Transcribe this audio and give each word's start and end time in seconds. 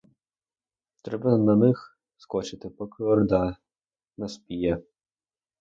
Треба 1.01 1.37
на 1.37 1.55
них 1.55 1.99
скочити, 2.17 2.69
поки 2.69 3.03
орда 3.03 3.57
наспіє. 4.17 4.81